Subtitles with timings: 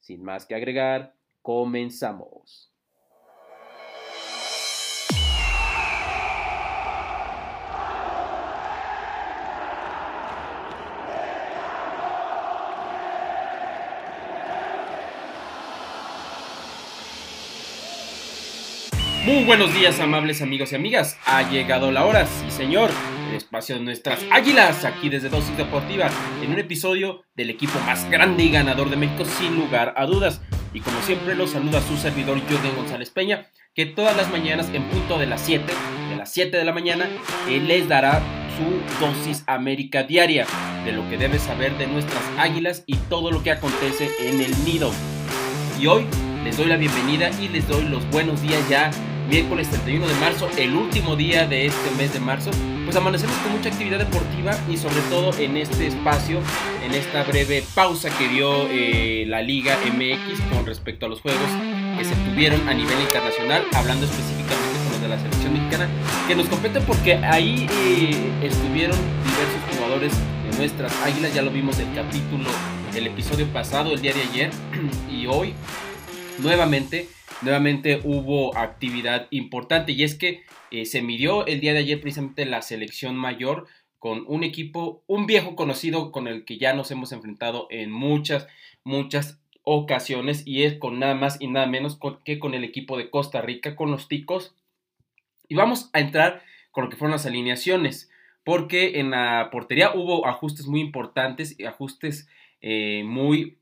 [0.00, 2.72] Sin más que agregar, comenzamos.
[19.28, 21.18] Muy buenos días, amables amigos y amigas.
[21.26, 22.88] Ha llegado la hora, sí señor,
[23.34, 26.08] espacio de nuestras águilas, aquí desde Dosis Deportiva,
[26.42, 30.40] en un episodio del equipo más grande y ganador de México, sin lugar a dudas.
[30.72, 34.84] Y como siempre, los saluda su servidor Jordan González Peña, que todas las mañanas, en
[34.84, 35.64] punto de las 7,
[36.10, 37.08] de las 7 de la mañana,
[37.48, 38.20] les dará
[38.56, 40.46] su dosis América diaria
[40.84, 44.52] de lo que debes saber de nuestras águilas y todo lo que acontece en el
[44.64, 44.90] nido.
[45.80, 46.06] Y hoy
[46.44, 48.90] les doy la bienvenida y les doy los buenos días ya
[49.28, 52.50] miércoles 31 de marzo, el último día de este mes de marzo,
[52.84, 56.40] pues amanecemos con mucha actividad deportiva y sobre todo en este espacio,
[56.82, 61.50] en esta breve pausa que dio eh, la Liga MX con respecto a los juegos
[61.98, 65.88] que se tuvieron a nivel internacional, hablando específicamente con los de la selección mexicana,
[66.26, 70.12] que nos compete porque ahí eh, estuvieron diversos jugadores
[70.50, 72.48] de nuestras águilas, ya lo vimos el capítulo,
[72.94, 74.50] el episodio pasado, el día de ayer,
[75.10, 75.52] y hoy
[76.38, 77.08] nuevamente
[77.42, 82.44] nuevamente hubo actividad importante y es que eh, se midió el día de ayer precisamente
[82.44, 83.66] la selección mayor
[83.98, 88.46] con un equipo, un viejo conocido con el que ya nos hemos enfrentado en muchas,
[88.84, 93.10] muchas ocasiones y es con nada más y nada menos que con el equipo de
[93.10, 94.54] Costa Rica, con los ticos.
[95.48, 98.10] Y vamos a entrar con lo que fueron las alineaciones,
[98.44, 102.28] porque en la portería hubo ajustes muy importantes y ajustes
[102.60, 103.57] eh, muy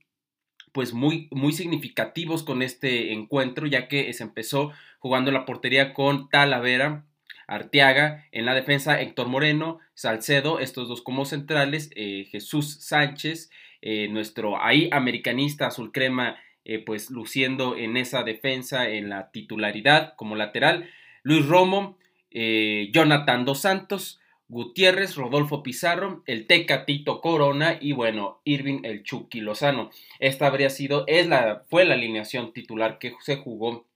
[0.77, 6.29] pues muy, muy significativos con este encuentro, ya que se empezó jugando la portería con
[6.29, 7.07] Talavera,
[7.47, 13.51] Arteaga, en la defensa Héctor Moreno, Salcedo, estos dos como centrales, eh, Jesús Sánchez,
[13.81, 20.13] eh, nuestro ahí americanista azul crema, eh, pues luciendo en esa defensa en la titularidad
[20.17, 20.91] como lateral,
[21.23, 21.97] Luis Romo,
[22.31, 29.91] Jonathan Dos Santos, Gutiérrez, Rodolfo Pizarro, el Tecatito Corona y bueno, Irving el Chucky Lozano.
[30.21, 33.87] Esta habría sido, es la, fue la alineación titular que se jugó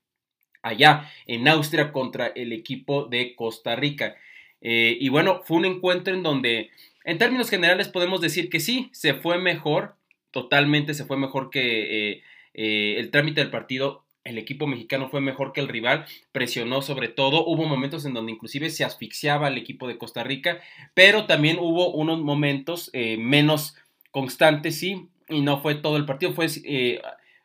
[0.61, 4.15] allá en Austria contra el equipo de Costa Rica.
[4.61, 6.69] Eh, y bueno, fue un encuentro en donde,
[7.03, 9.95] en términos generales, podemos decir que sí, se fue mejor,
[10.31, 12.23] totalmente se fue mejor que eh,
[12.53, 17.07] eh, el trámite del partido el equipo mexicano fue mejor que el rival, presionó sobre
[17.07, 20.59] todo, hubo momentos en donde inclusive se asfixiaba el equipo de Costa Rica,
[20.93, 23.75] pero también hubo unos momentos eh, menos
[24.11, 27.01] constantes, sí, y no fue todo el partido, fue eh,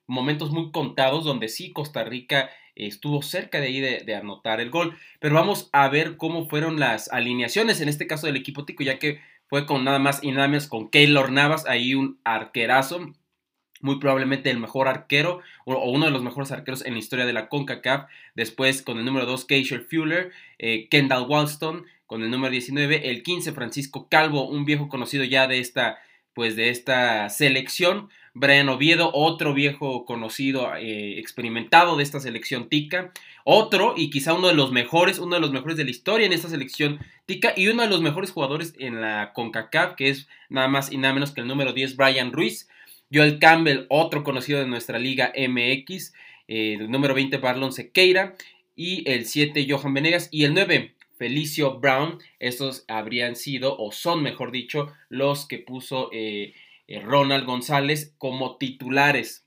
[0.06, 4.96] momentos muy contados donde sí Costa Rica estuvo cerca de ahí de, anotar el gol,
[5.18, 8.98] pero vamos a ver cómo fueron las alineaciones, en este caso del equipo tico, ya
[8.98, 13.12] que fue con nada más y nada menos con Keylor Navas, ahí un arquerazo,
[13.80, 17.32] muy probablemente el mejor arquero o, uno de los mejores arqueros en la historia de
[17.32, 18.08] la CONCACAF.
[18.34, 23.22] Después con el número 2 Keisher Fuller, eh, Kendall Walston con el número 19, el
[23.22, 25.98] 15 Francisco Calvo, un viejo conocido ya de esta
[26.36, 28.10] pues de esta selección.
[28.34, 33.10] Brian Oviedo, otro viejo conocido, eh, experimentado de esta selección tica.
[33.44, 36.34] Otro, y quizá uno de los mejores, uno de los mejores de la historia en
[36.34, 37.54] esta selección tica.
[37.56, 41.14] Y uno de los mejores jugadores en la CONCACAF, que es nada más y nada
[41.14, 42.68] menos que el número 10, Brian Ruiz.
[43.12, 46.12] Joel Campbell, otro conocido de nuestra liga MX,
[46.48, 48.34] eh, el número 20 Barlon Sequeira
[48.74, 52.18] y el 7 Johan Venegas y el 9 Felicio Brown.
[52.40, 56.54] Estos habrían sido o son, mejor dicho, los que puso eh,
[56.88, 59.46] eh, Ronald González como titulares.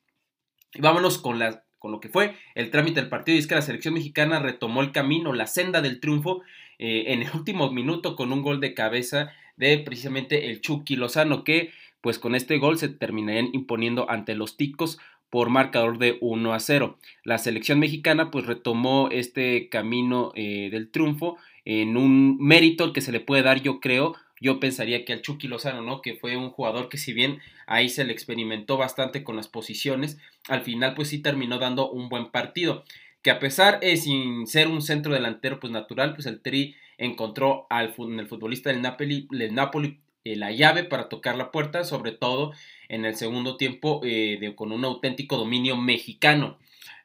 [0.74, 3.36] Y vámonos con, lo que fue el trámite del partido.
[3.36, 6.44] Y es que la selección mexicana retomó el camino, la senda del triunfo
[6.82, 11.72] en el último minuto con un gol de cabeza de precisamente el Chucky Lozano que
[12.02, 15.00] pues con este gol se terminarían imponiendo ante los ticos
[15.30, 16.98] por marcador de 1 a 0.
[17.24, 23.12] La selección mexicana pues retomó este camino eh, del triunfo en un mérito que se
[23.12, 26.02] le puede dar yo creo yo pensaría que al Chucky Lozano, ¿no?
[26.02, 30.18] Que fue un jugador que si bien ahí se le experimentó bastante con las posiciones,
[30.48, 32.84] al final pues sí terminó dando un buen partido.
[33.22, 37.68] Que a pesar de sin ser un centro delantero pues natural, pues el Tri encontró
[37.70, 42.12] al el futbolista del Napoli, del Napoli eh, la llave para tocar la puerta, sobre
[42.12, 42.54] todo
[42.88, 46.58] en el segundo tiempo eh, con un auténtico dominio mexicano.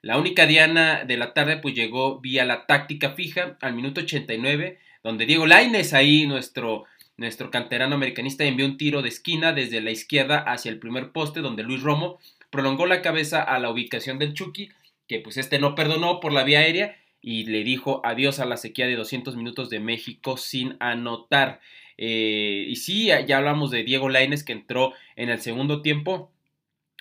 [0.03, 4.79] La única diana de la tarde pues llegó vía la táctica fija al minuto 89,
[5.03, 6.85] donde Diego Laines, ahí nuestro,
[7.17, 11.41] nuestro canterano americanista, envió un tiro de esquina desde la izquierda hacia el primer poste,
[11.41, 12.19] donde Luis Romo
[12.51, 14.71] prolongó la cabeza a la ubicación del Chucky,
[15.09, 18.59] que pues este no perdonó por la vía aérea y le dijo adiós a la
[18.59, 21.61] sequía de 200 minutos de México sin anotar.
[21.97, 26.31] Eh, y sí, ya hablamos de Diego Laines que entró en el segundo tiempo,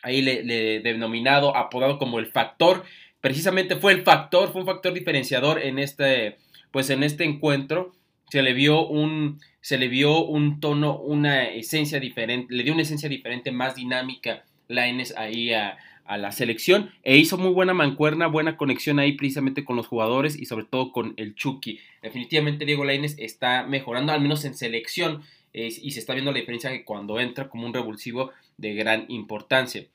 [0.04, 0.44] ahí le,
[0.82, 2.84] denominado, apodado como el factor,
[3.22, 6.38] precisamente fue el factor, fue un factor diferenciador en este,
[6.72, 7.94] pues en este encuentro,
[8.30, 12.82] se le vio un, se le vio un tono, una esencia diferente, le dio una
[12.82, 18.28] esencia diferente, más dinámica Laines ahí a, a la selección e hizo muy buena mancuerna,
[18.28, 21.80] buena conexión ahí precisamente con los jugadores y sobre todo con el Chucky.
[22.02, 25.24] Definitivamente Diego Lainez está mejorando, al menos en selección,
[25.54, 29.86] y se está viendo la diferencia que cuando entra como un revulsivo de gran importancia.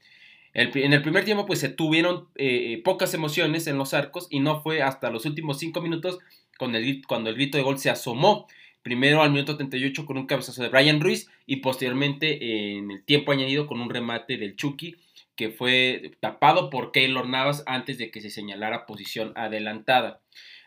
[0.55, 4.63] en el primer tiempo pues se tuvieron eh, pocas emociones en los arcos y no
[4.63, 6.19] fue hasta los últimos cinco minutos
[6.59, 8.47] cuando el, grito de gol se asomó.
[8.83, 13.33] Primero al minuto 38 con un cabezazo de Brian Ruiz y posteriormente en el tiempo
[13.33, 14.97] añadido con un remate del Chucky
[15.39, 20.21] que fue tapado por Keylor Navas antes de que se señalara posición adelantada.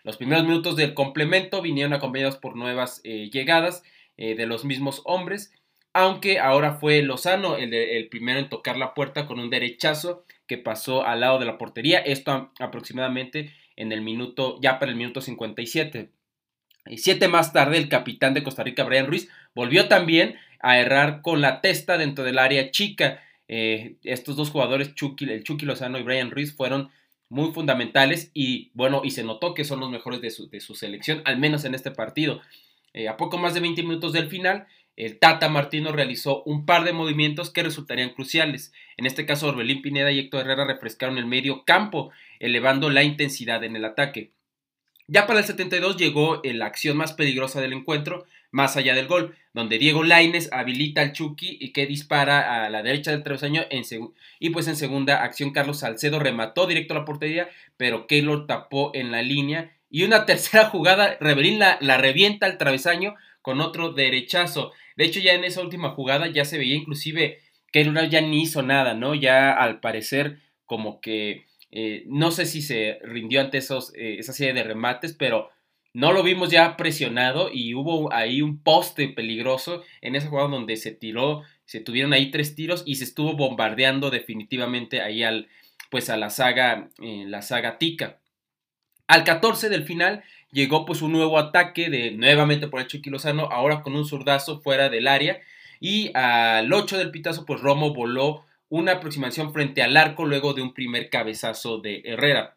[0.05, 3.83] Los primeros minutos del complemento vinieron acompañados por nuevas eh, llegadas
[4.15, 5.53] eh, de los mismos hombres,
[5.91, 11.05] aunque ahora fue Lozano el, primero en tocar la puerta con un derechazo que pasó
[11.05, 16.11] al lado de la portería, esto aproximadamente en el minuto, ya para el minuto 57.
[16.85, 21.21] Y siete más tarde, el capitán de Costa Rica, Brian Ruiz, volvió también a errar
[21.21, 23.21] con la testa dentro del área chica
[23.53, 26.89] eh, estos dos jugadores, el Chucky Lozano y Brian Ruiz, fueron
[27.27, 31.37] muy fundamentales y bueno, y se notó que son los mejores de su, selección, al
[31.37, 32.39] menos en este partido.
[32.93, 36.85] Eh, a poco más de 20 minutos del final, el Tata Martino realizó un par
[36.85, 38.71] de movimientos que resultarían cruciales.
[38.95, 43.65] En este caso, Orbelín Pineda y Héctor Herrera refrescaron el medio campo, elevando la intensidad
[43.65, 44.31] en el ataque.
[45.07, 49.35] Ya para el 72 llegó la acción más peligrosa del encuentro, más allá del gol,
[49.53, 53.83] donde Diego Laines habilita al Chucky y que dispara a la derecha del travesaño en
[54.39, 58.91] y pues en segunda acción Carlos Salcedo remató directo a la portería, pero Keylor tapó
[58.93, 64.71] en la línea y una tercera jugada Rebelín la, revienta al travesaño con otro derechazo.
[64.95, 67.39] De hecho ya en esa última jugada ya se veía inclusive
[67.71, 69.15] Keylor ya ni hizo nada, ¿no?
[69.15, 74.33] Ya al parecer como que eh, no sé si se rindió ante esos, eh, esa
[74.33, 75.49] serie de remates, pero
[75.93, 80.77] no lo vimos ya presionado y hubo ahí un poste peligroso en esa jugada donde
[80.77, 85.49] se tiró, se tuvieron ahí tres tiros y se estuvo bombardeando definitivamente ahí al,
[85.89, 88.19] pues a la saga, eh, la saga Tica.
[89.07, 93.49] Al 14 del final llegó pues un nuevo ataque de nuevamente por el Chucky Lozano,
[93.51, 95.41] ahora con un zurdazo fuera del área
[95.81, 100.61] y al 8 del pitazo pues Romo voló una aproximación frente al arco luego de
[100.61, 102.55] un primer cabezazo de Herrera.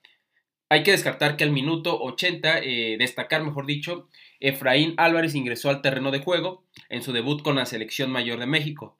[0.75, 4.09] Hay que descartar que al minuto 80, eh, destacar mejor dicho,
[4.41, 8.47] Efraín Álvarez ingresó al terreno de juego en su debut con la selección mayor de
[8.47, 8.99] México.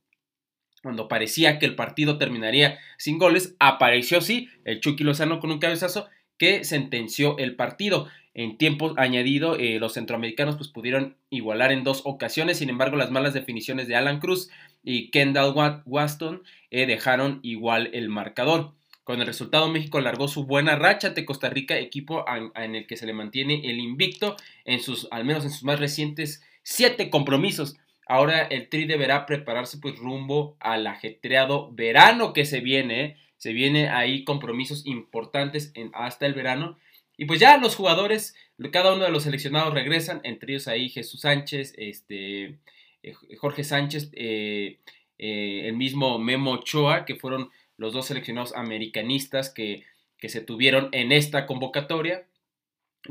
[0.85, 5.59] Cuando parecía que el partido terminaría sin goles, apareció sí el Chucky Lozano con un
[5.59, 6.07] cabezazo
[6.39, 8.07] que sentenció el partido.
[8.35, 13.11] En tiempo añadido, eh, los centroamericanos pues, pudieron igualar en dos ocasiones, sin embargo, las
[13.11, 14.49] malas definiciones de Alan Cruz
[14.85, 15.55] y Kendall
[15.87, 18.75] Waston eh, dejaron igual el marcador.
[19.05, 22.25] Con el resultado, México largó su buena racha ante Costa Rica, equipo
[22.57, 25.79] en el que se le mantiene el invicto en sus, al menos en sus más
[25.79, 27.77] recientes siete compromisos.
[28.07, 33.05] Ahora el Tri deberá prepararse pues rumbo al ajetreado verano que se viene.
[33.05, 33.17] ¿eh?
[33.37, 36.79] Se viene ahí compromisos importantes hasta el verano.
[37.19, 38.35] Y pues ya los jugadores,
[38.73, 42.59] cada uno de los seleccionados regresan, entre ellos ahí Jesús Sánchez, este,
[43.03, 44.79] eh, Jorge Sánchez, eh,
[45.19, 49.85] el mismo Memo Ochoa, que fueron los dos seleccionados americanistas que,
[50.27, 52.25] se tuvieron en esta convocatoria.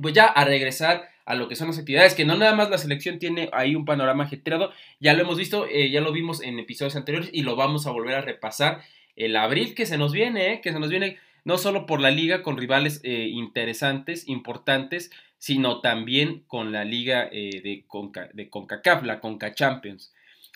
[0.01, 2.79] Pues ya a regresar a lo que son las actividades, que no nada más la
[2.79, 6.57] selección tiene ahí un panorama ajetreado, ya lo hemos visto, eh, ya lo vimos en
[6.57, 8.81] episodios anteriores y lo vamos a volver a repasar
[9.15, 12.09] el abril que se nos viene, eh, que se nos viene no solo por la
[12.09, 19.03] liga con rivales eh, interesantes, importantes, sino también con la liga de, Conca, de CONCACAF,
[19.03, 20.12] la CONCA Champions.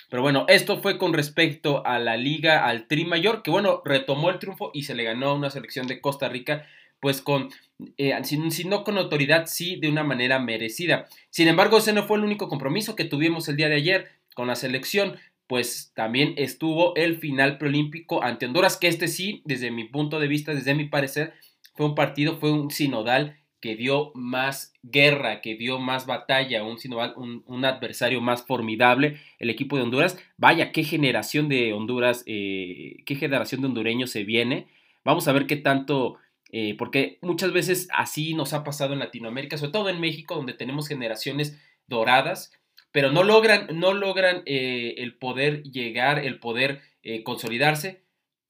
[0.10, 4.30] Pero bueno, esto fue con respecto a la liga, al Tri Mayor, que bueno, retomó
[4.30, 6.66] el triunfo y se le ganó a una selección de Costa Rica,
[7.02, 7.50] pues con,
[7.98, 11.08] eh, si, no con autoridad, sí de una manera merecida.
[11.30, 14.48] Sin embargo, ese no fue el único compromiso que tuvimos el día de ayer con
[14.48, 19.86] la selección, pues también estuvo el final preolímpico ante Honduras, que este sí, desde mi
[19.86, 21.34] punto de vista, desde mi parecer,
[21.76, 23.38] fue un partido, fue un sinodal
[23.68, 29.84] que dio más guerra, que dio más batalla, un, adversario más formidable, el equipo de
[29.84, 30.18] Honduras.
[30.38, 34.68] Vaya, qué generación de Honduras, eh, qué generación de hondureños se viene.
[35.04, 36.16] Vamos a ver qué tanto,
[36.54, 40.54] eh, porque muchas veces así nos ha pasado en Latinoamérica, sobre todo en México, donde
[40.54, 42.54] tenemos generaciones doradas,
[42.94, 46.80] pero no logran, no logran eh, el poder llegar, el poder
[47.26, 48.02] consolidarse.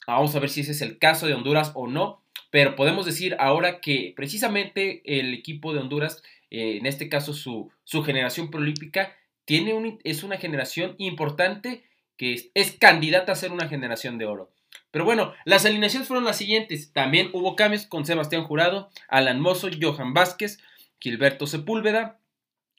[0.06, 2.22] Vamos a ver si ese es el caso de Honduras o no.
[2.50, 7.72] Pero podemos decir ahora que precisamente el equipo de Honduras, eh, en este caso su,
[7.84, 11.84] su generación prolímpica, tiene un, es una generación importante
[12.18, 14.52] que es, candidata a ser una generación de oro.
[14.92, 16.92] Pero bueno, las alineaciones fueron las siguientes.
[16.92, 20.60] También hubo cambios con Sebastián Jurado, Alan Mozo, Johan Vázquez,
[21.00, 22.17] Gilberto Sepúlveda,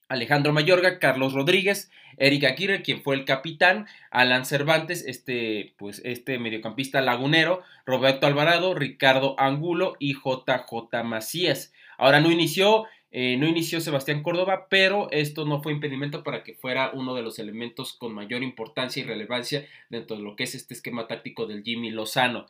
[0.09, 6.38] Alejandro Mayorga, Carlos Rodríguez, Eric Aguirre, quien fue el capitán, Alan Cervantes, este, pues, este
[6.38, 11.73] mediocampista lagunero, Roberto Alvarado, Ricardo Angulo y JJ Macías.
[11.97, 16.55] Ahora no inició, eh, no inició Sebastián Córdoba, pero esto no fue impedimento para que
[16.55, 20.55] fuera uno de los elementos con mayor importancia y relevancia dentro de lo que es
[20.55, 22.47] este esquema táctico del Jimmy Lozano.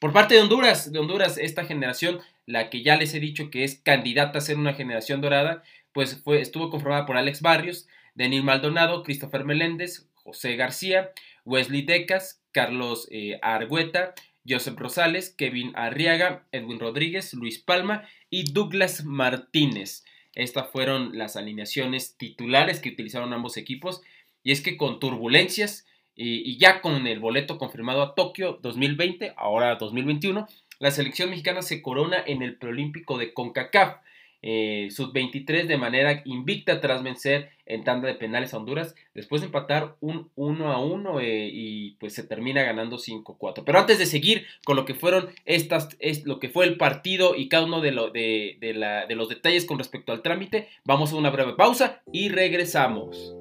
[0.00, 3.62] Por parte de Honduras, de Honduras, esta generación, la que ya les he dicho que
[3.62, 8.42] es candidata a ser una generación dorada, pues fue, estuvo conformada por Alex Barrios, Denis
[8.42, 11.10] Maldonado, Christopher Meléndez, José García,
[11.44, 14.14] Wesley Decas, Carlos eh, Argüeta,
[14.48, 20.04] Joseph Rosales, Kevin Arriaga, Edwin Rodríguez, Luis Palma y Douglas Martínez.
[20.34, 24.02] Estas fueron las alineaciones titulares que utilizaron ambos equipos.
[24.42, 29.76] Y es que con turbulencias y ya con el boleto confirmado a Tokio 2020, ahora
[29.76, 30.46] 2021,
[30.78, 33.98] la selección mexicana se corona en el preolímpico de CONCACAF
[34.42, 39.46] eh, sub-23 de manera invicta tras vencer en tanda de penales a Honduras, después de
[39.46, 43.62] empatar un 1 a 1 eh, y pues se termina ganando 5-4.
[43.64, 47.34] Pero antes de seguir con lo que fueron estas, es lo que fue el partido
[47.36, 51.16] y cada uno de, lo, de, de los detalles con respecto al trámite, vamos a
[51.16, 53.34] una breve pausa y regresamos.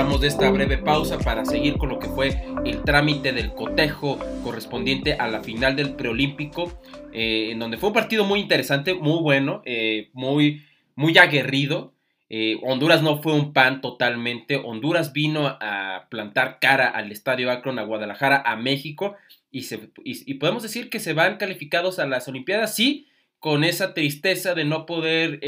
[0.00, 5.12] De esta breve pausa para seguir con lo que fue el trámite del cotejo correspondiente
[5.12, 6.80] a la final del preolímpico,
[7.12, 10.64] eh, en donde fue un partido muy interesante, muy bueno, eh, muy,
[10.96, 11.92] muy aguerrido.
[12.30, 14.56] Eh, Honduras no fue un pan totalmente.
[14.56, 19.16] Honduras vino a plantar cara al Estadio Akron, a Guadalajara, a México,
[19.50, 23.06] y, se, y podemos decir que se van calificados a las Olimpiadas, sí,
[23.38, 25.40] con esa tristeza de no poder,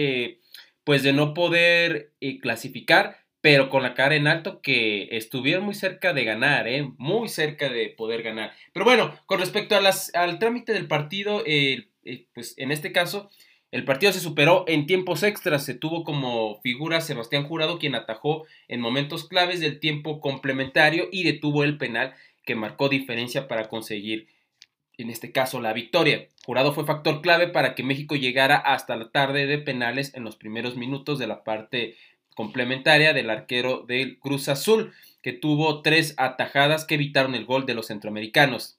[0.84, 6.14] pues de no poder clasificar pero con la cara en alto que estuvieron muy cerca
[6.14, 6.88] de ganar, ¿eh?
[6.96, 8.54] muy cerca de poder ganar.
[8.72, 9.80] Pero bueno, con respecto a
[10.14, 11.88] al trámite del partido, eh,
[12.34, 13.30] pues en este caso,
[13.72, 18.46] el partido se superó en tiempos extras, se tuvo como figura Sebastián Jurado, quien atajó
[18.68, 24.28] en momentos claves del tiempo complementario y detuvo el penal que marcó diferencia para conseguir,
[24.98, 26.28] en este caso, la victoria.
[26.44, 30.36] Jurado fue factor clave para que México llegara hasta la tarde de penales en los
[30.36, 31.96] primeros minutos de la parte
[32.34, 37.74] complementaria del arquero del Cruz Azul, que tuvo tres atajadas que evitaron el gol de
[37.74, 38.78] los centroamericanos.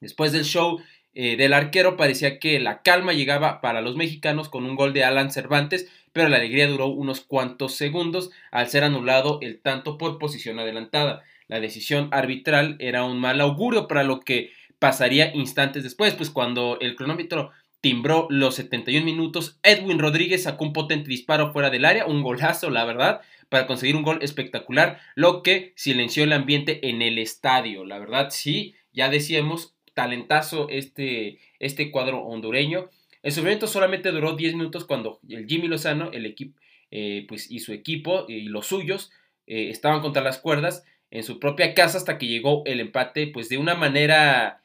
[0.00, 0.80] Después del show
[1.12, 5.04] eh, del arquero parecía que la calma llegaba para los mexicanos con un gol de
[5.04, 10.18] Alan Cervantes, pero la alegría duró unos cuantos segundos al ser anulado el tanto por
[10.18, 11.22] posición adelantada.
[11.48, 16.78] La decisión arbitral era un mal augurio para lo que pasaría instantes después, pues cuando
[16.80, 19.58] el cronómetro timbró los 71 minutos.
[19.62, 23.96] Edwin Rodríguez sacó un potente disparo fuera del área, un golazo, la verdad, para conseguir
[23.96, 27.84] un gol espectacular, lo que silenció el ambiente en el estadio.
[27.84, 32.90] La verdad, sí, ya decíamos, talentazo este, este cuadro hondureño.
[33.22, 36.58] El sufrimiento solamente duró 10 minutos cuando el Jimmy Lozano, el equipo,
[36.90, 39.10] eh, pues, y su equipo y los suyos
[39.46, 43.48] eh, estaban contra las cuerdas en su propia casa hasta que llegó el empate, pues
[43.48, 44.62] de una manera,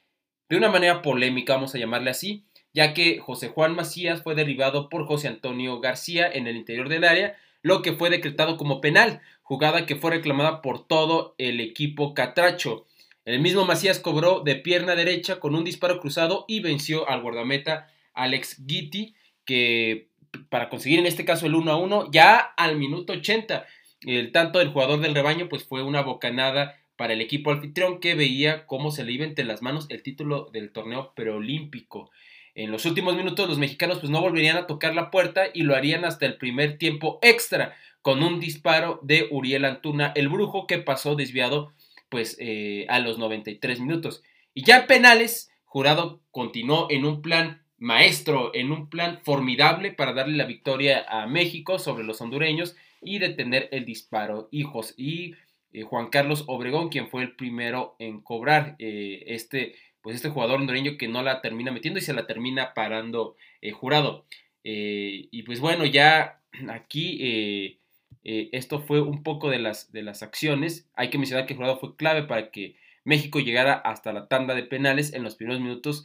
[0.48, 2.45] de una manera polémica, vamos a llamarle así
[2.76, 7.06] ya que José Juan Macías fue derribado por José Antonio García en el interior del
[7.06, 12.14] área, lo que fue decretado como penal, jugada que fue reclamada por todo el equipo
[12.14, 12.86] catracho.
[13.24, 17.88] El mismo Macías cobró de pierna derecha con un disparo cruzado y venció al guardameta
[18.14, 19.16] Alex Gitti,
[19.46, 20.10] que
[20.50, 23.66] para conseguir en este caso el 1 a 1 ya al minuto 80.
[24.02, 28.16] El tanto del jugador del rebaño pues fue una bocanada para el equipo anfitrión que
[28.16, 32.12] veía cómo se le iba entre las manos el título del torneo preolímpico.
[32.56, 35.76] En los últimos minutos los mexicanos pues no volverían a tocar la puerta y lo
[35.76, 40.78] harían hasta el primer tiempo extra con un disparo de Uriel Antuna, el brujo que
[40.78, 41.74] pasó desviado
[42.10, 44.24] pues eh, a los 93 minutos.
[44.54, 50.14] Y ya en penales, Jurado continuó en un plan maestro, en un plan formidable para
[50.14, 54.48] darle la victoria a México sobre los hondureños y detener el disparo.
[54.52, 55.36] Hijos y
[55.74, 60.60] eh, Juan Carlos Obregón, quien fue el primero en cobrar eh, este, pues este jugador
[60.60, 64.28] hondureño que no la termina metiendo y se la termina parando eh, jurado.
[64.64, 67.80] y pues bueno, ya aquí
[68.24, 70.88] esto fue un poco de las, de las acciones.
[70.94, 74.64] Hay que mencionar que jurado fue clave para que México llegara hasta la tanda de
[74.64, 76.04] penales en los primeros minutos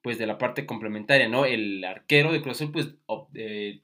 [0.00, 1.44] pues de la parte complementaria, ¿no?
[1.44, 2.94] El arquero de Cruz Azul pues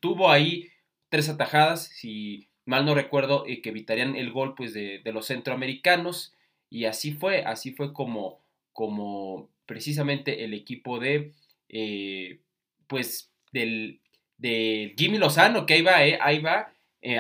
[0.01, 0.71] tuvo ahí
[1.11, 6.35] tres atajadas, si mal no recuerdo, eh, que evitarían el gol pues de, los centroamericanos
[6.69, 8.41] y así fue, así fue como,
[8.75, 11.35] como precisamente el equipo de,
[11.69, 12.41] eh,
[12.89, 14.01] pues del,
[14.39, 16.73] de Jimmy Lozano, que ahí va, eh, ahí va,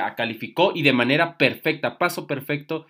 [0.03, 2.87] a calificó y de manera perfecta, paso perfecto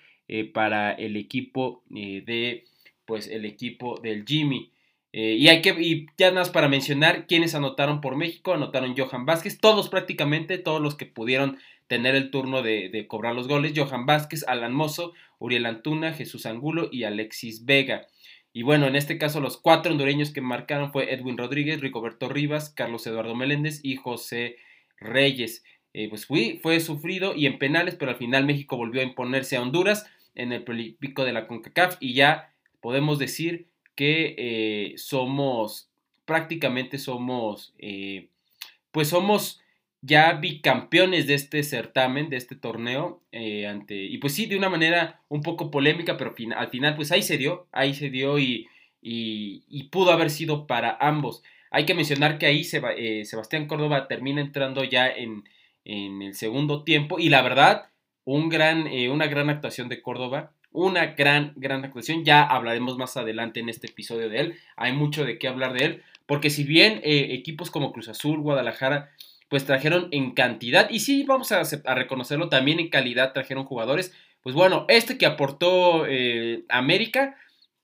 [0.54, 2.64] para el equipo de,
[3.04, 4.72] pues el equipo del Jimmy.
[5.12, 8.94] Eh, y hay que, y ya nada más para mencionar quiénes anotaron por México, anotaron
[8.96, 13.72] Johan Vázquez, todos prácticamente, todos los que pudieron tener el turno de, cobrar los goles,
[13.74, 18.06] Johan Vázquez, Alan Mozo, Uriel Antuna, Jesús Angulo y Alexis Vega.
[18.58, 22.70] Y bueno, en este caso los cuatro hondureños que marcaron fue Edwin Rodríguez, Ricoberto Rivas,
[22.70, 24.56] Carlos Eduardo Meléndez y José
[24.96, 25.62] Reyes.
[25.94, 29.56] Eh, pues fue, fue sufrido y en penales, pero al final México volvió a imponerse
[29.56, 35.88] a Honduras en el pico de la CONCACAF y ya podemos decir que eh, somos,
[36.24, 38.26] prácticamente somos, eh,
[38.90, 39.60] pues somos
[40.00, 44.68] ya bicampeones de este certamen, de este torneo, eh, ante, y pues sí, de una
[44.68, 48.68] manera un poco polémica, pero al final pues ahí se dio, ahí se dio y,
[49.02, 51.42] y, pudo haber sido para ambos.
[51.70, 55.44] Hay que mencionar que ahí Sebastián Córdoba termina entrando ya en,
[55.84, 57.90] en, el segundo tiempo y la verdad,
[58.24, 62.24] un gran, una gran actuación de Córdoba una gran, gran actuación.
[62.24, 64.54] Ya hablaremos más adelante en este episodio de él.
[64.76, 66.02] Hay mucho de qué hablar de él.
[66.26, 69.10] Porque si bien eh, equipos como Cruz Azul, Guadalajara,
[69.48, 71.62] pues trajeron en cantidad, y sí vamos a,
[71.94, 74.12] reconocerlo, también en calidad trajeron jugadores.
[74.42, 77.36] Pues bueno, este que aportó eh, América,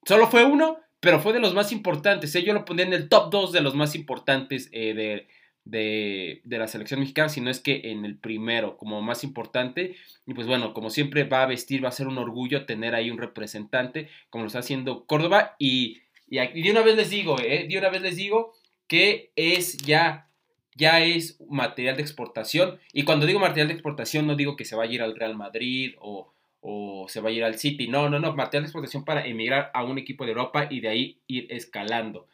[0.07, 2.35] solo fue uno, pero fue de los más importantes.
[2.35, 2.43] ¿eh?
[2.43, 5.27] Yo lo pondría en el top 2 de los más importantes de,
[5.65, 9.97] de, la selección mexicana, sino es que en el primero, como más importante.
[10.27, 13.11] Y pues bueno, como siempre va a vestir, va a ser un orgullo tener ahí
[13.11, 15.57] un representante, como lo está haciendo Córdoba.
[15.59, 18.53] Y, y, de una vez les digo, eh, de una vez les digo
[18.87, 20.29] que es ya,
[20.75, 22.79] ya es material de exportación.
[22.93, 25.37] Y cuando digo material de exportación, no digo que se vaya a ir al Real
[25.37, 27.89] Madrid o, o se va a ir al City.
[27.89, 30.89] No, no, no, material de exportación para emigrar a un equipo de Europa y de
[30.89, 32.27] ahí ir escalando.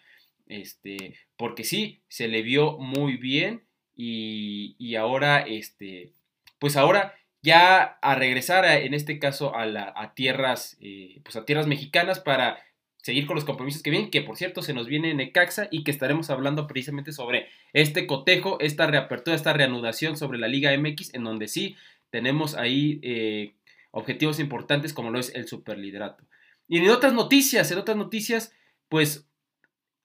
[0.46, 3.62] Este, porque sí, se le vio muy bien
[3.94, 6.12] y, ahora, este,
[6.58, 11.44] pues ahora ya a regresar en este caso a, la, a tierras, eh, pues a
[11.44, 12.58] tierras mexicanas para
[13.02, 15.90] seguir con los compromisos que vienen, que por cierto se nos viene Necaxa y que
[15.90, 21.24] estaremos hablando precisamente sobre este cotejo, esta reapertura, esta reanudación sobre la Liga MX, en
[21.24, 21.76] donde sí
[22.10, 23.52] tenemos ahí eh,
[23.90, 26.24] objetivos importantes como lo es el superliderato.
[26.68, 28.54] Y en otras noticias, en otras noticias,
[28.88, 29.26] pues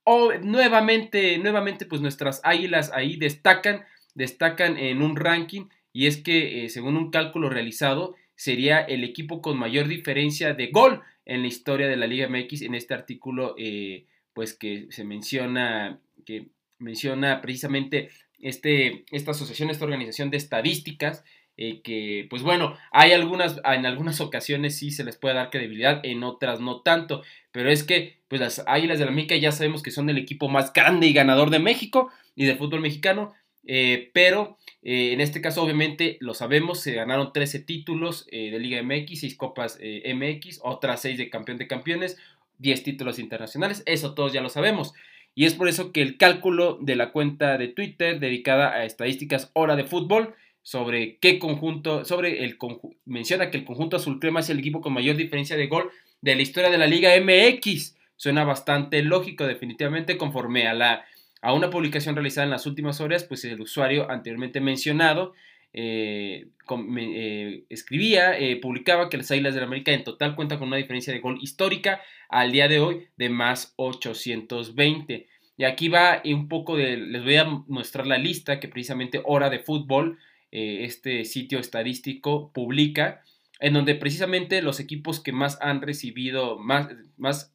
[0.07, 6.65] Oh, nuevamente, nuevamente, pues nuestras águilas ahí destacan, destacan en un ranking y es que
[6.65, 11.47] eh, según un cálculo realizado sería el equipo con mayor diferencia de gol en la
[11.47, 17.41] historia de la Liga MX en este artículo eh, pues que se menciona que menciona
[17.41, 21.23] precisamente este, esta asociación, esta organización de estadísticas
[21.57, 26.01] eh, que pues bueno, hay algunas, en algunas ocasiones sí se les puede dar credibilidad,
[26.03, 29.81] en otras no tanto, pero es que pues las Águilas de la Mica ya sabemos
[29.81, 33.33] que son el equipo más grande y ganador de México y del fútbol mexicano,
[33.65, 38.81] eh, pero eh, en este caso obviamente lo sabemos, se ganaron 13 títulos de Liga
[38.83, 42.17] MX, 6 Copas MX, otras 6 de campeón de campeones,
[42.59, 44.93] 10 títulos internacionales, eso todos ya lo sabemos.
[45.35, 49.51] Y es por eso que el cálculo de la cuenta de Twitter dedicada a estadísticas
[49.53, 52.57] hora de fútbol sobre qué conjunto, sobre el
[53.05, 56.35] menciona que el conjunto azul crema es el equipo con mayor diferencia de gol de
[56.35, 57.97] la historia de la Liga MX.
[58.15, 61.05] Suena bastante lógico, definitivamente, conforme a la
[61.45, 65.35] a una publicación realizada en las últimas horas, pues el usuario anteriormente mencionado
[65.73, 66.47] eh,
[66.97, 70.77] eh, escribía, eh, publicaba que las Águilas de la América en total cuentan con una
[70.77, 75.27] diferencia de gol histórica al día de hoy de más 820.
[75.55, 79.51] Y aquí va un poco de, les voy a mostrar la lista que precisamente Hora
[79.51, 80.17] de Fútbol
[80.49, 83.21] este sitio estadístico publica,
[83.59, 87.53] en donde precisamente los equipos que más han recibido, más, más,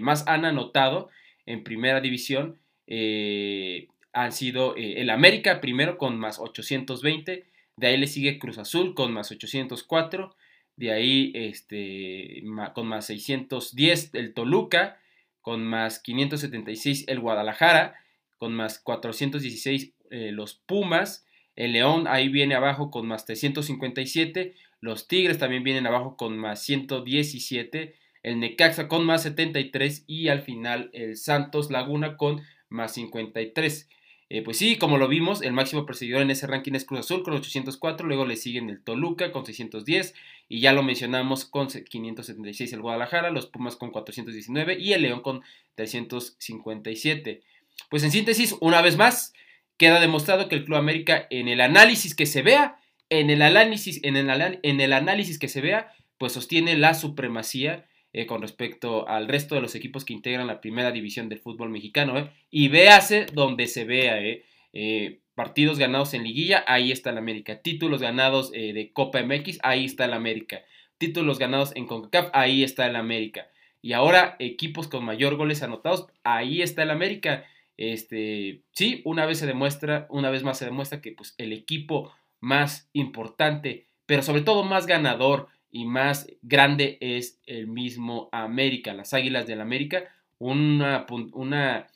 [0.00, 1.10] más han anotado
[1.46, 7.44] en primera división, eh, han sido el América primero con más 820,
[7.76, 10.34] de ahí le sigue Cruz Azul con más 804,
[10.76, 12.42] de ahí este,
[12.74, 14.98] con más 610 el Toluca,
[15.42, 17.94] con más 576 el Guadalajara,
[18.38, 25.08] con más 416 eh, los Pumas, el León ahí viene abajo con más 357, los
[25.08, 30.90] Tigres también vienen abajo con más 117, el Necaxa con más 73 y al final
[30.92, 33.88] el Santos Laguna con más 53.
[34.30, 37.22] Eh, pues sí, como lo vimos, el máximo perseguidor en ese ranking es Cruz Azul
[37.22, 40.14] con 804, luego le siguen el Toluca con 610
[40.50, 45.22] y ya lo mencionamos con 576 el Guadalajara, los Pumas con 419 y el León
[45.22, 45.42] con
[45.76, 47.40] 357.
[47.88, 49.32] Pues en síntesis, una vez más,
[49.78, 52.78] queda demostrado que el Club América en el análisis que se vea,
[53.08, 57.86] en el análisis, en el, en el análisis que se vea, pues sostiene la supremacía
[58.12, 61.70] eh, con respecto al resto de los equipos que integran la primera división del fútbol
[61.70, 62.18] mexicano.
[62.18, 62.30] ¿eh?
[62.50, 64.20] Y véase donde se vea.
[64.22, 64.44] ¿eh?
[65.34, 67.62] partidos ganados en liguilla, ahí está el América.
[67.62, 70.62] Títulos ganados de Copa MX, ahí está el América.
[70.98, 73.48] Títulos ganados en CONCACAF, ahí está el América.
[73.80, 77.44] Y ahora equipos con mayor goles anotados, ahí está el América.
[77.76, 82.12] Este, sí, una vez se demuestra, una vez más se demuestra que pues, el equipo
[82.40, 89.14] más importante, pero sobre todo más ganador y más grande es el mismo América, las
[89.14, 91.86] Águilas del América, una, una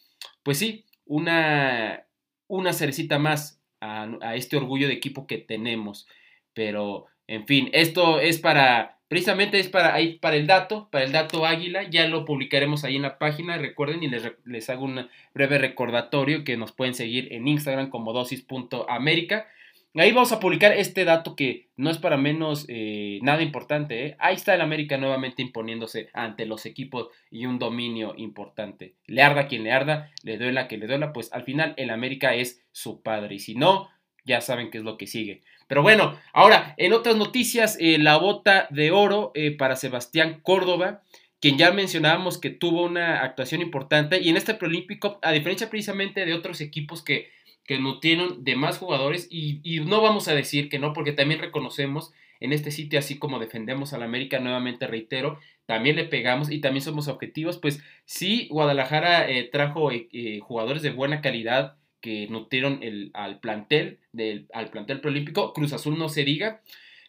[0.45, 2.05] pues sí, una,
[2.47, 6.07] una cerecita más a, este orgullo de equipo que tenemos.
[6.55, 11.11] Pero, en fin, esto es para, precisamente es para, ahí, para el dato, para el
[11.11, 15.09] dato Águila, ya lo publicaremos ahí en la página, recuerden y les, les hago un
[15.35, 19.49] breve recordatorio que nos pueden seguir en Instagram como dosis.américa.
[19.94, 24.07] Ahí vamos a publicar este dato que no es para menos eh, nada importante.
[24.07, 24.16] ¿eh?
[24.18, 28.94] Ahí está el América nuevamente imponiéndose ante los equipos y un dominio importante.
[29.07, 32.35] Le arda quien le arda, le duela que le duela, pues al final el América
[32.35, 33.35] es su padre.
[33.35, 33.90] Y si no,
[34.24, 35.42] ya saben qué es lo que sigue.
[35.68, 41.02] Pero bueno, ahora en otras noticias, eh, la bota de oro para Sebastián Córdoba
[41.42, 46.24] quien ya mencionábamos que tuvo una actuación importante y en este preolímpico, a diferencia precisamente
[46.24, 47.33] de otros equipos que
[47.64, 52.12] que nutrieron de más jugadores y, no vamos a decir que no, porque también reconocemos
[52.40, 56.83] en este sitio, así como defendemos al América, nuevamente reitero, también le pegamos y también
[56.83, 62.81] somos objetivos, pues sí, Guadalajara eh, trajo eh, eh, jugadores de buena calidad que nutrieron
[62.83, 66.62] el, al plantel, del, al plantel preolímpico, Cruz Azul no se diga,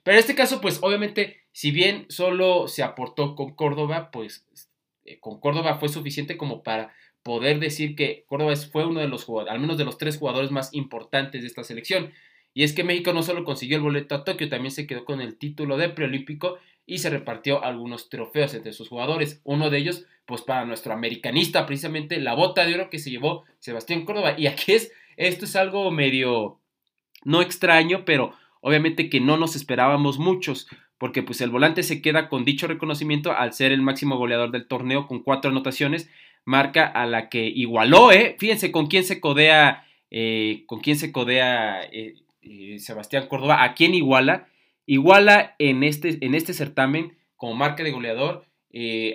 [0.04, 4.46] pero en este caso, pues obviamente, si bien solo se aportó con Córdoba, pues
[5.20, 9.54] con Córdoba fue suficiente como para poder decir que Córdoba fue uno de los jugadores,
[9.54, 12.12] al menos de los tres jugadores más importantes de esta selección.
[12.54, 15.22] Y es que México no solo consiguió el boleto a Tokio, también se quedó con
[15.22, 19.42] el título de preolímpico y se repartió algunos trofeos entre sus jugadores.
[19.44, 23.46] Uno de ellos, pues para nuestro americanista, precisamente la bota de oro que se llevó
[23.60, 24.36] Sebastián Córdoba.
[24.38, 26.60] Y aquí es, esto es algo medio,
[27.24, 32.30] no extraño, pero obviamente que no nos esperábamos muchos, porque pues el volante se queda
[32.30, 36.10] con dicho reconocimiento al ser el máximo goleador del torneo con cuatro anotaciones
[36.46, 38.36] marca a la que igualó, ¿eh?
[38.40, 43.74] Fíjense con quién se codea, eh, con quién se codea eh, eh, Sebastián Córdoba, a
[43.74, 44.48] quién iguala.
[44.86, 48.46] Iguala en este, en este certamen como marca de goleador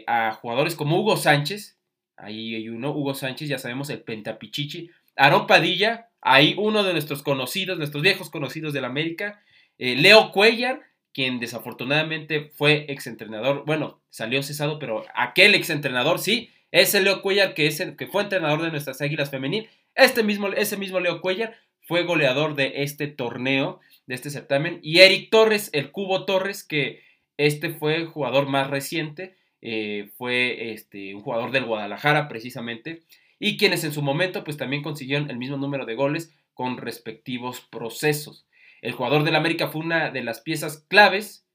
[0.07, 1.79] a jugadores como Hugo Sánchez,
[2.17, 7.25] ahí hay uno, Hugo Sánchez, ya sabemos, el Pentapichichi, Aarón Padilla, ahí uno de nuestros
[7.25, 9.43] conocidos, nuestros viejos conocidos del América,
[9.79, 10.81] Leo Cuellar,
[11.13, 17.67] quien desafortunadamente fue exentrenador, bueno, salió cesado, pero aquel exentrenador sí, ese Leo Cuellar, que,
[17.67, 21.57] es el, que fue entrenador de nuestras Águilas Femenil, este mismo, ese mismo Leo Cuellar
[21.81, 24.79] fue goleador de este torneo, de este certamen.
[24.83, 27.03] Y Eric Torres, el Cubo Torres, que
[27.39, 33.03] este fue el jugador más reciente, eh, fue este, un jugador del Guadalajara precisamente,
[33.39, 37.61] y quienes en su momento pues también consiguieron el mismo número de goles con respectivos
[37.61, 38.47] procesos.
[38.83, 41.48] El jugador del América fue una de las piezas claves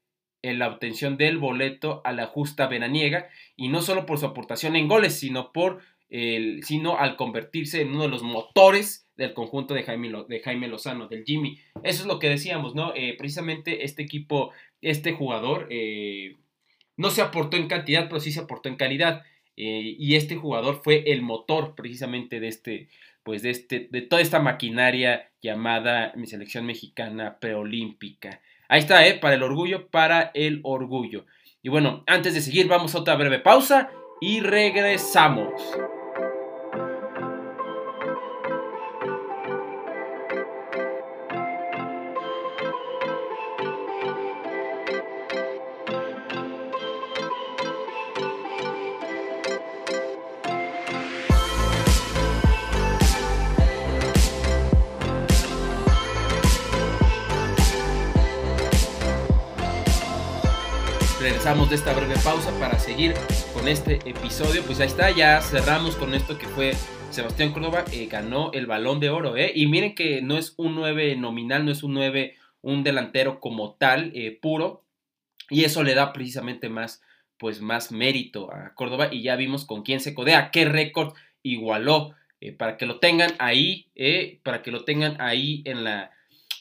[0.44, 4.76] en la obtención del boleto a la justa veraniega y no solo por su aportación
[4.76, 9.74] en goles, sino por el, sino al convertirse en uno de los motores del conjunto
[9.74, 11.60] de Jaime, de Jaime Lozano, del Jimmy.
[11.84, 12.94] Eso es lo que decíamos, ¿no?
[12.96, 14.52] Eh, precisamente este equipo,
[14.82, 16.38] este jugador, eh,
[16.98, 19.24] no se aportó en cantidad, pero sí se aportó en calidad.
[19.56, 22.90] Eh, y este jugador fue el motor precisamente de este,
[23.24, 28.42] pues de este, de toda esta maquinaria llamada mi selección mexicana preolímpica.
[28.74, 29.14] Ahí está, ¿eh?
[29.14, 31.28] Para el orgullo, para el orgullo.
[31.62, 35.52] Y bueno, antes de seguir, vamos a otra breve pausa y regresamos.
[61.74, 63.16] Esta breve pausa para seguir
[63.54, 64.62] con este episodio.
[64.64, 66.74] Pues ahí está, ya cerramos con esto que fue
[67.10, 69.52] Sebastián Córdoba, eh, ganó el balón de oro, ¿eh?
[69.56, 73.74] Y miren que no es un 9 nominal, no es un 9, un delantero como
[73.74, 74.84] tal, eh, puro.
[75.50, 77.02] Y eso le da precisamente más,
[77.38, 79.10] pues más mérito a Córdoba.
[79.12, 82.14] Y ya vimos con quién se codea, qué récord igualó.
[82.40, 83.88] Eh, para que lo tengan ahí,
[84.44, 86.12] para que lo tengan ahí en la,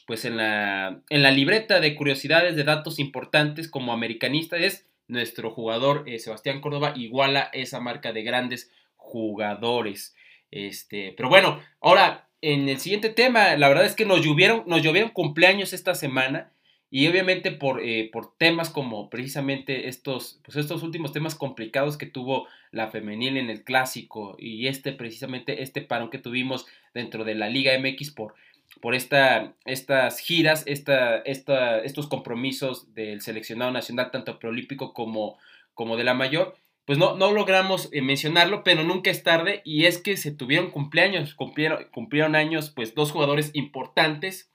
[0.07, 5.51] pues en la, en la libreta de curiosidades de datos importantes como americanista es nuestro
[5.51, 10.15] jugador eh, Sebastián Córdoba iguala esa marca de grandes jugadores.
[10.51, 14.81] Este, pero bueno, ahora en el siguiente tema, la verdad es que nos llovieron, nos
[14.81, 16.51] llovieron cumpleaños esta semana
[16.89, 22.05] y obviamente por, eh, por temas como precisamente estos, pues estos últimos temas complicados que
[22.05, 27.33] tuvo la femenil en el clásico y este precisamente este parón que tuvimos dentro de
[27.33, 28.35] la Liga MX por
[28.81, 35.37] por esta, estas giras, esta, estos compromisos del seleccionado nacional, tanto preolímpico como,
[35.73, 39.85] como de la mayor, pues no, no logramos eh, mencionarlo, pero nunca es tarde y
[39.85, 44.51] es que se tuvieron cumpleaños, cumplieron, cumplieron años pues dos jugadores importantes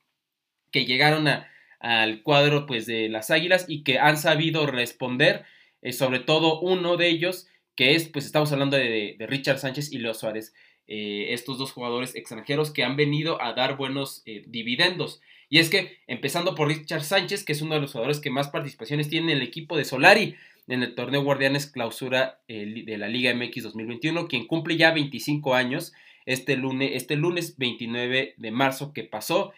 [0.71, 1.49] que llegaron a,
[1.81, 5.45] al cuadro pues de las Águilas y que han sabido responder,
[5.81, 9.93] eh, sobre todo uno de ellos que es pues estamos hablando de, de Richard Sánchez
[9.93, 10.53] y Leo Suárez.
[10.91, 15.21] Eh, estos dos jugadores extranjeros que han venido a dar buenos eh, dividendos.
[15.51, 18.49] Y es que, empezando por Richard Sánchez, que es uno de los jugadores que más
[18.49, 23.09] participaciones tiene en el equipo de Solari en el torneo Guardianes Clausura eh, de la
[23.09, 25.93] Liga MX 2021, quien cumple ya 25 años
[26.25, 29.53] este lunes, este lunes 29 de marzo que pasó,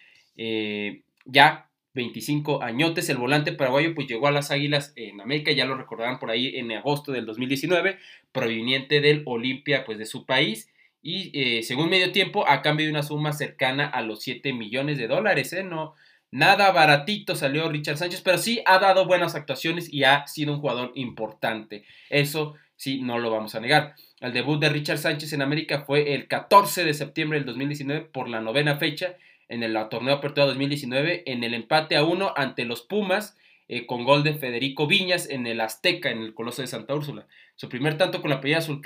[1.27, 5.77] ya 25 añotes, el volante paraguayo pues llegó a las Águilas en América, ya lo
[5.77, 7.99] recordarán por ahí en agosto del 2019,
[8.31, 10.71] proveniente del Olimpia pues de su país
[11.03, 14.99] y eh, según medio tiempo a cambio de una suma cercana a los 7 millones
[14.99, 15.65] de dólares, ¿eh?
[15.65, 15.95] No,
[16.31, 20.61] nada baratito salió Richard Sánchez, pero sí ha dado buenas actuaciones y ha sido un
[20.61, 21.85] jugador importante.
[22.11, 23.95] Eso sí, no lo vamos a negar.
[24.21, 28.29] El debut de Richard Sánchez en América fue el 14 de septiembre del 2019 por
[28.29, 29.17] la novena fecha
[29.49, 33.37] en el torneo Apertura 2019 en el empate a uno ante los Pumas
[33.73, 37.29] eh, con gol de Federico Viñas en el Azteca, en el Coloso de Santa Úrsula.
[37.55, 38.83] Su primer tanto con la pelea azul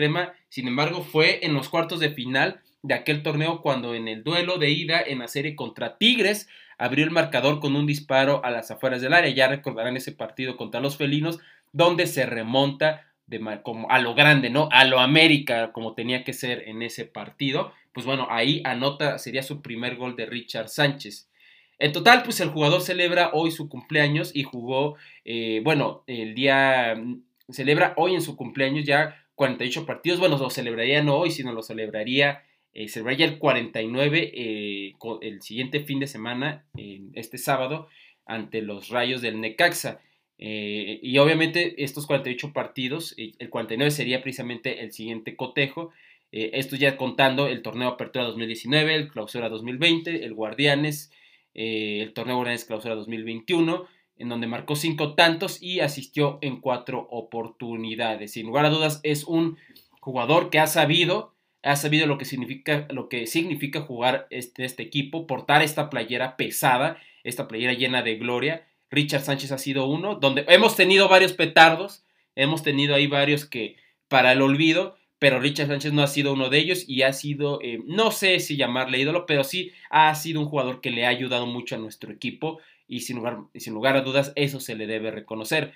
[0.51, 4.59] sin embargo, fue en los cuartos de final de aquel torneo cuando en el duelo
[4.59, 8.71] de ida en la serie contra Tigres abrió el marcador con un disparo a las
[8.71, 9.31] afueras del área.
[9.31, 11.39] Ya recordarán ese partido contra los felinos,
[11.73, 14.69] donde se remonta de, como a lo grande, ¿no?
[14.71, 17.73] A lo América, como tenía que ser en ese partido.
[17.95, 21.31] Pues bueno, ahí anota, sería su primer gol de Richard Sánchez.
[21.79, 26.95] En total, pues el jugador celebra hoy su cumpleaños y jugó, eh, bueno, el día,
[26.97, 31.53] mm, celebra hoy en su cumpleaños ya 48 partidos, bueno, lo celebraría no hoy, sino
[31.53, 36.65] lo celebraría, eh, celebraría el 49 eh, el siguiente fin de semana,
[37.15, 37.89] este sábado,
[38.27, 40.01] ante los rayos del Necaxa.
[40.39, 45.93] y obviamente estos 48 partidos, el 49 sería precisamente el siguiente cotejo,
[46.33, 51.13] esto ya contando el torneo Apertura 2019, el Clausura 2020, el Guardianes,
[51.55, 53.87] eh, el torneo Guardianes Clausura 2021,
[54.17, 58.33] en donde marcó cinco tantos y asistió en cuatro oportunidades.
[58.33, 59.59] Sin lugar a dudas, es un
[60.01, 64.83] jugador que ha sabido, ha sabido lo que significa, lo que significa jugar este, este
[64.83, 68.67] equipo, portar esta playera pesada, esta playera llena de gloria.
[68.91, 72.05] Richard Sánchez ha sido uno, donde hemos tenido varios petardos,
[72.37, 73.77] hemos tenido ahí varios que
[74.09, 77.59] para el olvido, pero Richard Sánchez no ha sido uno de ellos y ha sido,
[77.63, 81.09] eh, no sé si llamarle ídolo, pero sí ha sido un jugador que le ha
[81.09, 84.87] ayudado mucho a nuestro equipo y sin lugar, sin lugar a dudas eso se le
[84.87, 85.73] debe reconocer.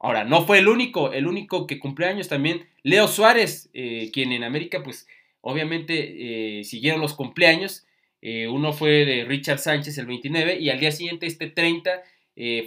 [0.00, 4.32] Ahora, no fue el único, el único que cumple años también, Leo Suárez, eh, quien
[4.32, 5.06] en América pues
[5.40, 7.86] obviamente eh, siguieron los cumpleaños,
[8.20, 12.02] uno fue de Richard Sánchez el 29 y al día siguiente este 30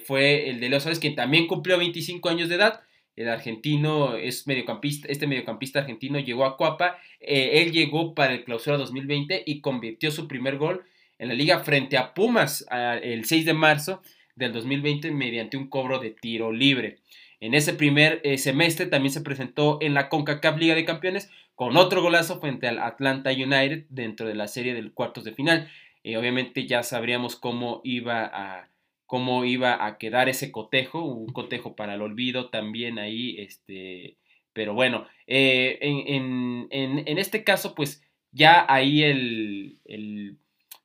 [0.06, 2.82] fue el de Leo Suárez, quien también cumplió 25 años de edad
[3.16, 8.44] el argentino es mediocampista, este mediocampista argentino llegó a Cuapa, eh, él llegó para el
[8.44, 10.84] clausura 2020 y convirtió su primer gol
[11.20, 14.02] en la liga frente a Pumas el 6 de marzo
[14.36, 16.98] del 2020 mediante un cobro de tiro libre.
[17.40, 21.76] En ese primer eh, semestre también se presentó en la CONCACAF Liga de Campeones con
[21.78, 25.70] otro golazo frente al Atlanta United dentro de la serie del cuartos de final.
[26.04, 28.70] Eh, obviamente ya sabríamos cómo iba a
[29.14, 34.18] cómo iba a quedar ese cotejo, un cotejo para el olvido también ahí, este,
[34.54, 40.38] pero bueno, eh, en, este caso, pues ya ahí el, el,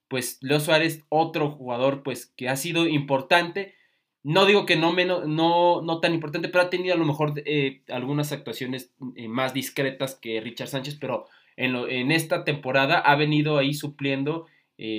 [0.08, 3.74] pues Leo Suárez, otro jugador, pues que ha sido importante,
[4.22, 7.32] no digo que no, menos, no, no tan importante, pero ha tenido a lo mejor
[7.46, 11.24] eh, algunas actuaciones eh, más discretas que Richard Sánchez, pero
[11.56, 14.44] en, en esta temporada ha venido ahí supliendo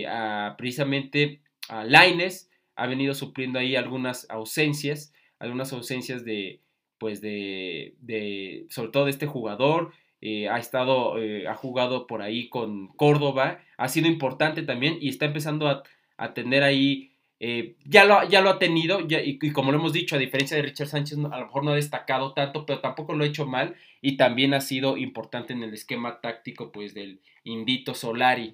[0.07, 2.48] a, precisamente a Laines,
[2.79, 6.61] ha venido supliendo ahí algunas ausencias, algunas ausencias de,
[6.97, 9.91] pues de, de sobre todo de este jugador.
[10.21, 15.07] Eh, ha estado, eh, ha jugado por ahí con Córdoba, ha sido importante también y
[15.07, 15.83] está empezando a,
[16.17, 20.17] a tener ahí, eh, ya, lo, ya lo ha tenido y, como lo hemos dicho,
[20.17, 23.23] a diferencia de Richard Sánchez, a lo mejor no ha destacado tanto, pero tampoco lo
[23.23, 27.93] ha hecho mal y también ha sido importante en el esquema táctico pues del Indito
[27.93, 28.53] Solari.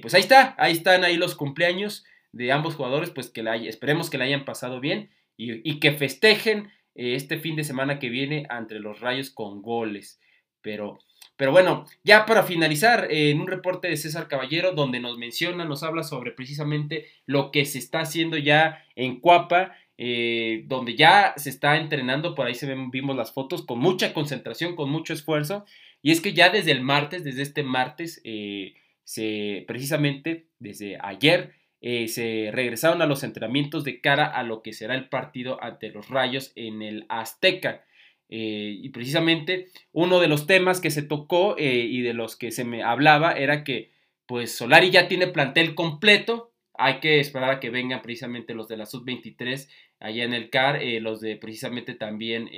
[0.00, 4.10] pues ahí está, ahí están ahí los cumpleaños de ambos jugadores, pues que la, esperemos
[4.10, 8.78] que la hayan pasado bien y, que festejen este fin de semana que viene entre
[8.78, 10.20] los Rayos con goles.
[10.60, 10.98] Pero,
[11.36, 15.82] pero bueno, ya para finalizar, en un reporte de César Caballero donde nos menciona, nos
[15.82, 21.50] habla sobre precisamente lo que se está haciendo ya en Cuapa, eh, donde ya se
[21.50, 25.66] está entrenando, por ahí se vimos las fotos, con mucha concentración, con mucho esfuerzo,
[26.00, 31.52] y es que ya desde el martes, desde este martes, eh, se, precisamente desde ayer,
[31.82, 35.88] eh, se regresaron a los entrenamientos de cara a lo que será el partido ante
[35.88, 37.84] los Rayos en el Azteca.
[38.28, 42.52] Eh, y precisamente uno de los temas que se tocó eh, y de los que
[42.52, 43.90] se me hablaba era que
[44.26, 48.76] pues Solari ya tiene plantel completo, hay que esperar a que vengan precisamente los de
[48.76, 52.48] la Sub-23 allá en el CAR, los de precisamente también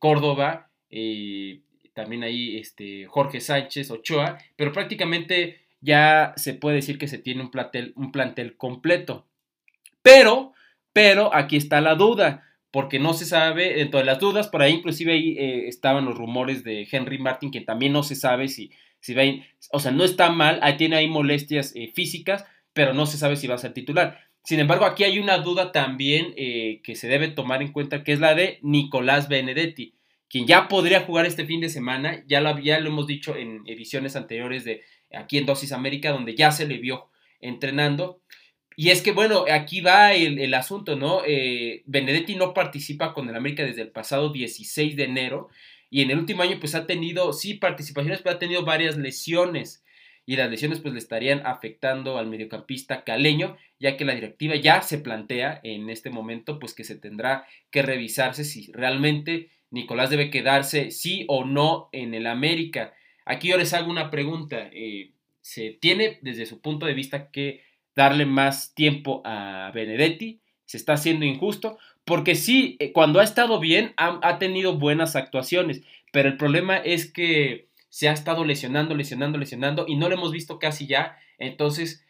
[0.00, 0.70] Córdoba,
[1.94, 7.42] también ahí este, Jorge Sánchez, Ochoa, pero prácticamente ya se puede decir que se tiene
[7.42, 9.26] un plantel, un plantel completo.
[10.00, 10.54] Pero,
[10.92, 14.72] pero aquí está la duda porque no se sabe, dentro de las dudas, por ahí
[14.72, 18.70] inclusive ahí eh, estaban los rumores de Henry Martin, que también no se sabe si,
[18.98, 19.22] si va
[19.72, 23.36] o sea, no está mal, ahí tiene ahí molestias eh, físicas, pero no se sabe
[23.36, 24.20] si va a ser titular.
[24.42, 28.12] Sin embargo, aquí hay una duda también eh, que se debe tomar en cuenta, que
[28.12, 29.94] es la de Nicolás Benedetti,
[30.30, 33.62] quien ya podría jugar este fin de semana, ya lo, ya lo hemos dicho en
[33.66, 34.80] ediciones anteriores de
[35.14, 37.08] aquí en Dosis América, donde ya se le vio
[37.40, 38.20] entrenando,
[38.76, 41.22] y es que, bueno, aquí va el, asunto, ¿no?
[41.26, 45.48] Eh, Benedetti no participa con el América desde el pasado 16 de enero
[45.90, 49.84] y en el último año pues ha tenido, sí, participaciones, pero ha tenido varias lesiones
[50.24, 54.80] y las lesiones pues le estarían afectando al mediocampista caleño, ya que la directiva ya
[54.80, 60.30] se plantea en este momento pues que se tendrá que revisarse si realmente Nicolás debe
[60.30, 62.94] quedarse sí o no en el América.
[63.24, 67.62] Aquí yo les hago una pregunta, eh, ¿se tiene desde su punto de vista que
[67.94, 73.60] darle más tiempo a Benedetti, se está haciendo injusto, porque sí, eh, cuando ha estado
[73.60, 75.82] bien, ha, tenido buenas actuaciones,
[76.12, 80.32] pero el problema es que se ha estado lesionando, lesionando, lesionando y no lo hemos
[80.32, 82.04] visto casi ya, entonces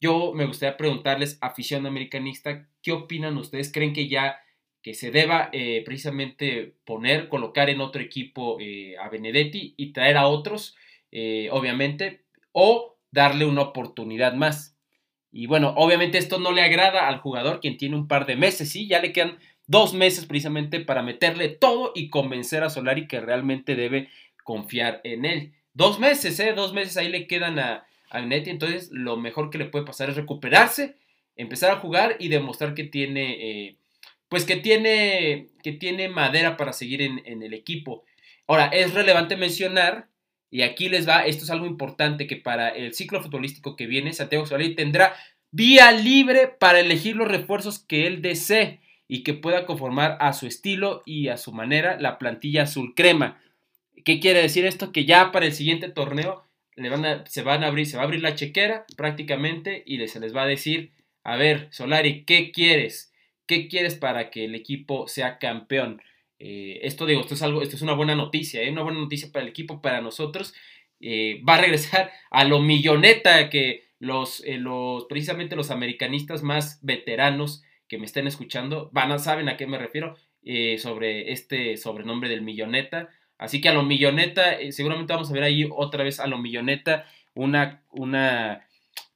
[0.00, 3.72] yo me gustaría preguntarles, afición americanista, ¿qué opinan ustedes?
[3.72, 4.41] ¿Creen que ya
[4.82, 10.16] que se deba eh, precisamente poner, colocar en otro equipo eh, a Benedetti y traer
[10.16, 10.76] a otros,
[11.50, 14.76] obviamente, o darle una oportunidad más?
[15.30, 18.70] Y bueno, obviamente esto no le agrada al jugador, quien tiene un par de meses,
[18.70, 23.20] sí, ya le quedan dos meses precisamente para meterle todo y convencer a Solari que
[23.20, 24.08] realmente debe
[24.44, 25.52] confiar en él.
[25.72, 26.52] Dos meses, ¿eh?
[26.52, 30.16] Dos meses ahí le quedan a, a entonces lo mejor que le puede pasar es
[30.16, 30.96] recuperarse,
[31.36, 33.76] empezar a jugar y demostrar que tiene, eh,
[34.32, 38.02] pues que tiene, que tiene madera para seguir en, el equipo.
[38.46, 40.08] Ahora, es relevante mencionar
[40.50, 44.14] y aquí les va, esto es algo importante, que para el ciclo futbolístico que viene,
[44.14, 45.14] Santiago Solari tendrá
[45.50, 50.46] vía libre para elegir los refuerzos que él desee y que pueda conformar a su
[50.46, 53.38] estilo y a su manera la plantilla azul crema.
[54.02, 54.92] ¿Qué quiere decir esto?
[54.92, 56.42] Que ya para el siguiente torneo
[57.26, 60.44] se van a abrir, se va a abrir la chequera prácticamente y se les va
[60.44, 60.92] a decir,
[61.22, 63.11] a ver, Solari, ¿qué quieres?
[63.52, 66.00] ¿Qué quieres para que el equipo sea campeón?
[66.38, 68.70] Eh, esto digo, esto es algo, esto es una buena noticia, ¿eh?
[68.70, 70.54] una buena noticia para el equipo, para nosotros.
[71.00, 77.62] Eh, va a regresar a lo milloneta que los, los, precisamente los americanistas más veteranos
[77.88, 80.16] que me estén escuchando van a saben a qué me refiero
[80.78, 83.10] sobre este sobrenombre del milloneta.
[83.36, 87.04] Así que a lo milloneta, seguramente vamos a ver ahí otra vez a lo milloneta
[87.34, 88.66] una, una,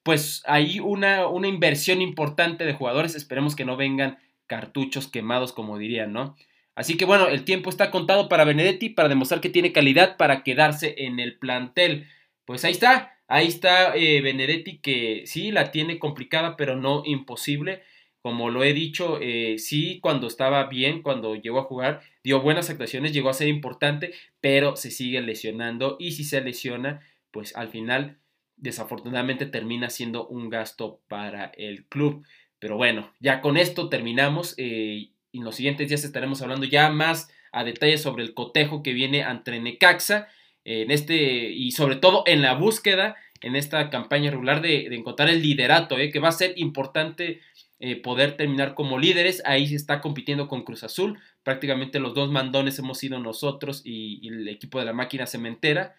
[0.03, 3.15] pues ahí una, una inversión importante de jugadores.
[3.15, 6.37] Esperemos que no vengan cartuchos quemados, como dirían, ¿no?
[6.77, 10.43] Así que bueno, el tiempo está contado para Benedetti para demostrar que tiene calidad para
[10.43, 12.07] quedarse en el plantel.
[12.45, 17.83] Pues ahí está, ahí está eh, Benedetti que sí la tiene complicada pero no imposible.
[18.21, 22.69] Como lo he dicho, eh, sí cuando estaba bien, cuando llegó a jugar, dio buenas
[22.69, 27.01] actuaciones, llegó a ser importante, pero se sigue lesionando y si se lesiona,
[27.31, 28.19] pues al final
[28.57, 32.27] desafortunadamente termina siendo un gasto para el club.
[32.59, 34.55] Pero bueno, ya con esto terminamos.
[34.57, 38.93] Eh, en los siguientes días estaremos hablando ya más a detalle sobre el cotejo que
[38.93, 40.29] viene ante Necaxa
[40.65, 45.43] en este y sobre todo en la búsqueda en esta campaña regular de, encontrar el
[45.43, 47.41] liderato, eh, que va a ser importante
[47.79, 49.43] eh, poder terminar como líderes.
[49.45, 54.27] Ahí se está compitiendo con Cruz Azul prácticamente los dos mandones hemos sido nosotros y,
[54.27, 55.95] el equipo de la máquina cementera.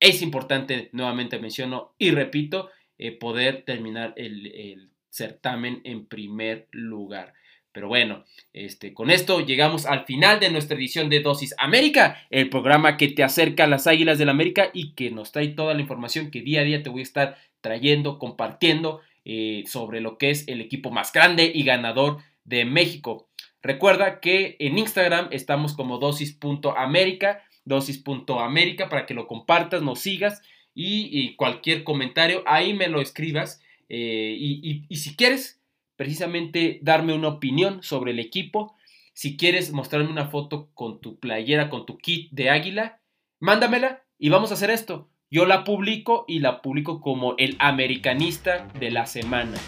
[0.00, 2.70] Es importante, nuevamente menciono y repito,
[3.18, 7.34] poder terminar el, certamen en primer lugar.
[7.72, 12.48] Pero bueno, este, con esto llegamos al final de nuestra edición de Dosis América, el
[12.50, 15.80] programa que te acerca a las Águilas del América y que nos trae toda la
[15.80, 20.30] información que día a día te voy a estar trayendo, compartiendo eh, sobre lo que
[20.30, 23.28] es el equipo más grande y ganador de México.
[23.62, 30.42] Recuerda que en Instagram estamos como dosis.américa, dosis.américa para que lo compartas, nos sigas
[30.74, 33.60] y, cualquier comentario ahí me lo escribas.
[33.88, 35.60] Eh, y, y si quieres
[35.96, 38.76] precisamente darme una opinión sobre el equipo,
[39.14, 43.00] si quieres mostrarme una foto con tu playera, con tu kit de águila,
[43.40, 45.08] mándamela y vamos a hacer esto.
[45.30, 49.58] Yo la publico y la publico como el americanista de la semana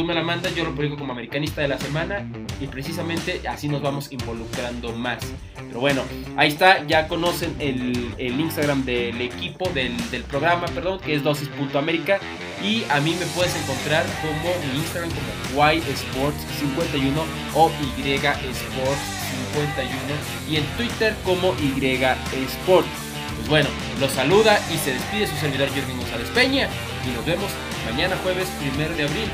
[0.00, 2.26] tú me la mandas, yo lo publico como americanista de la semana
[2.58, 5.18] y precisamente así nos vamos involucrando más.
[5.54, 6.00] Pero bueno,
[6.36, 9.92] ahí está, ya conocen el, Instagram del equipo, del,
[10.26, 12.18] programa, perdón, que es dosis.america
[12.64, 15.28] y a mí me puedes encontrar como en Instagram como
[15.68, 17.22] ysports51
[17.54, 22.88] o ysports51 y en Twitter como ysports.
[23.36, 23.68] Pues bueno,
[24.00, 26.70] los saluda y se despide su servidor Jürgen González Peña
[27.06, 27.50] y nos vemos
[27.84, 29.30] mañana jueves 1 de abril.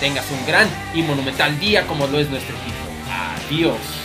[0.00, 2.78] Tengas un gran y monumental día como lo es nuestro equipo.
[3.46, 3.99] Adiós.